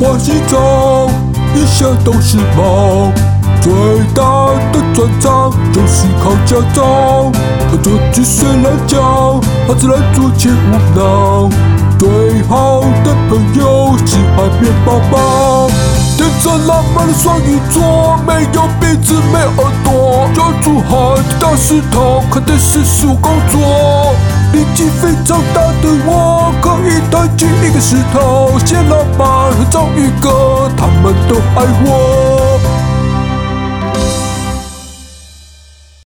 [0.00, 1.10] 往西走，
[1.54, 3.12] 一切都是梦。
[3.60, 3.70] 最
[4.14, 4.22] 大
[4.72, 7.30] 的专长就是考驾照，
[7.70, 8.98] 他这句虽然讲，
[9.68, 11.50] 他自然做起无脑。
[11.98, 12.08] 最
[12.48, 15.68] 好的朋友是海绵宝宝，
[16.16, 24.14] 天真浪漫的双鱼座，没有鼻子没耳朵，抓住海底大石头，看电视是我工作。
[24.54, 28.99] 力气非常大的我，可以抬起一个石头，写浪
[29.96, 32.29] 一个，他们都爱我。